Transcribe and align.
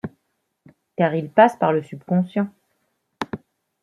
Car 0.97 1.13
il 1.13 1.29
passe 1.29 1.57
par 1.57 1.71
le 1.73 1.83
subconscient. 1.83 2.49